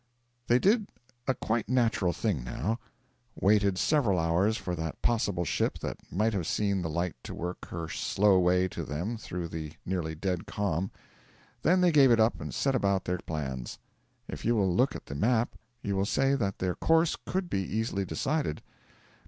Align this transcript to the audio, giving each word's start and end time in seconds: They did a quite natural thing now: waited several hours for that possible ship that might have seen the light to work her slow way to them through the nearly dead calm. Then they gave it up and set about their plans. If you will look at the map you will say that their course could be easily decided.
They 0.47 0.57
did 0.57 0.87
a 1.27 1.35
quite 1.35 1.69
natural 1.69 2.11
thing 2.11 2.43
now: 2.43 2.79
waited 3.39 3.77
several 3.77 4.17
hours 4.17 4.57
for 4.57 4.75
that 4.75 4.99
possible 5.03 5.45
ship 5.45 5.77
that 5.77 5.99
might 6.11 6.33
have 6.33 6.47
seen 6.47 6.81
the 6.81 6.89
light 6.89 7.15
to 7.21 7.35
work 7.35 7.67
her 7.67 7.87
slow 7.87 8.39
way 8.39 8.67
to 8.69 8.83
them 8.83 9.15
through 9.15 9.49
the 9.49 9.73
nearly 9.85 10.15
dead 10.15 10.47
calm. 10.47 10.89
Then 11.61 11.81
they 11.81 11.91
gave 11.91 12.09
it 12.09 12.19
up 12.19 12.41
and 12.41 12.51
set 12.51 12.73
about 12.73 13.05
their 13.05 13.19
plans. 13.19 13.77
If 14.27 14.43
you 14.43 14.55
will 14.55 14.73
look 14.73 14.95
at 14.95 15.05
the 15.05 15.13
map 15.13 15.53
you 15.83 15.95
will 15.95 16.07
say 16.07 16.33
that 16.33 16.57
their 16.57 16.73
course 16.73 17.15
could 17.27 17.47
be 17.47 17.61
easily 17.61 18.03
decided. 18.03 18.63